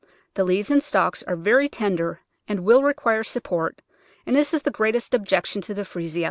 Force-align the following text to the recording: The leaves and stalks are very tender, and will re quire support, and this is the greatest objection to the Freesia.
The 0.33 0.43
leaves 0.43 0.71
and 0.71 0.81
stalks 0.81 1.21
are 1.27 1.35
very 1.35 1.69
tender, 1.69 2.21
and 2.47 2.61
will 2.65 2.81
re 2.81 2.95
quire 2.95 3.23
support, 3.23 3.83
and 4.25 4.35
this 4.35 4.51
is 4.51 4.63
the 4.63 4.71
greatest 4.71 5.13
objection 5.13 5.61
to 5.61 5.75
the 5.75 5.85
Freesia. 5.85 6.19